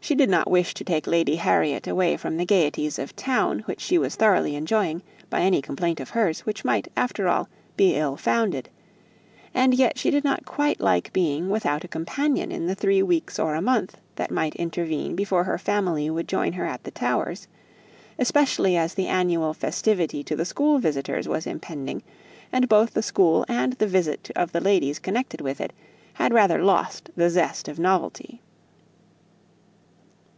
[0.00, 3.80] She did not wish to take Lady Harriet away from the gaieties of town which
[3.80, 8.18] she was thoroughly enjoying, by any complaint of hers, which might, after all, be ill
[8.18, 8.68] founded;
[9.54, 13.38] and yet she did not quite like being without a companion in the three weeks
[13.38, 17.48] or a month that might intervene before her family would join her at the Towers,
[18.18, 22.02] especially as the annual festivity to the school visitors was impending;
[22.52, 25.72] and both the school and the visit of the ladies connected with it,
[26.12, 28.42] had rather lost the zest of novelty.